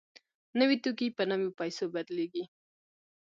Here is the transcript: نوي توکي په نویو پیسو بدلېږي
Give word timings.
نوي 0.59 0.77
توکي 0.83 1.07
په 1.17 1.23
نویو 1.31 1.55
پیسو 1.59 1.83
بدلېږي 1.93 2.43